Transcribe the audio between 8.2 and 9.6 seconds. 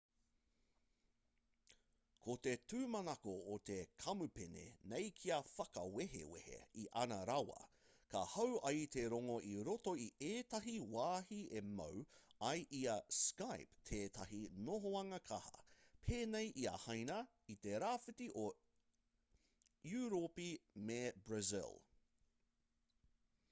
hau ai te rongo i